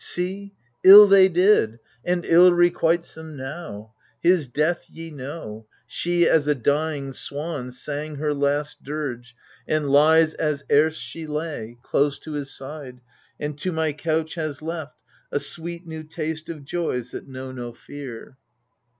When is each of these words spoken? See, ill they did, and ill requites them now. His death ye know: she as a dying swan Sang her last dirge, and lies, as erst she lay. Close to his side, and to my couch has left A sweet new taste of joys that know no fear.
See, 0.03 0.55
ill 0.83 1.05
they 1.05 1.29
did, 1.29 1.77
and 2.03 2.25
ill 2.25 2.51
requites 2.53 3.13
them 3.13 3.37
now. 3.37 3.93
His 4.19 4.47
death 4.47 4.83
ye 4.89 5.11
know: 5.11 5.67
she 5.85 6.27
as 6.27 6.47
a 6.47 6.55
dying 6.55 7.13
swan 7.13 7.69
Sang 7.69 8.15
her 8.15 8.33
last 8.33 8.81
dirge, 8.81 9.35
and 9.67 9.91
lies, 9.91 10.33
as 10.33 10.63
erst 10.71 10.99
she 10.99 11.27
lay. 11.27 11.77
Close 11.83 12.17
to 12.21 12.31
his 12.31 12.49
side, 12.51 12.99
and 13.39 13.55
to 13.59 13.71
my 13.71 13.93
couch 13.93 14.33
has 14.33 14.63
left 14.63 15.03
A 15.31 15.39
sweet 15.39 15.85
new 15.85 16.03
taste 16.03 16.49
of 16.49 16.65
joys 16.65 17.11
that 17.11 17.27
know 17.27 17.51
no 17.51 17.71
fear. 17.71 18.37